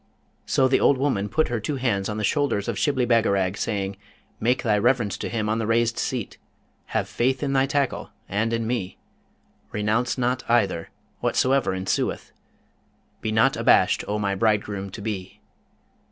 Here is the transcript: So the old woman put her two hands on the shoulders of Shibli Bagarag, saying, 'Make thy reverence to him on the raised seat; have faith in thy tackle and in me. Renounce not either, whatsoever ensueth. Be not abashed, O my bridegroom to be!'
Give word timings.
So 0.47 0.67
the 0.67 0.79
old 0.79 0.97
woman 0.97 1.29
put 1.29 1.49
her 1.49 1.59
two 1.59 1.75
hands 1.75 2.09
on 2.09 2.17
the 2.17 2.23
shoulders 2.23 2.67
of 2.67 2.75
Shibli 2.79 3.05
Bagarag, 3.05 3.55
saying, 3.55 3.97
'Make 4.39 4.63
thy 4.63 4.75
reverence 4.75 5.15
to 5.19 5.29
him 5.29 5.47
on 5.47 5.59
the 5.59 5.67
raised 5.67 5.99
seat; 5.99 6.39
have 6.87 7.07
faith 7.07 7.43
in 7.43 7.53
thy 7.53 7.67
tackle 7.67 8.09
and 8.27 8.51
in 8.51 8.65
me. 8.65 8.97
Renounce 9.71 10.17
not 10.17 10.41
either, 10.49 10.89
whatsoever 11.19 11.71
ensueth. 11.75 12.31
Be 13.21 13.31
not 13.31 13.55
abashed, 13.55 14.03
O 14.07 14.17
my 14.17 14.33
bridegroom 14.33 14.89
to 14.89 15.03
be!' 15.03 15.39